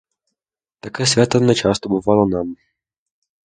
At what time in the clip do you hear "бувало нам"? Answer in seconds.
1.89-2.57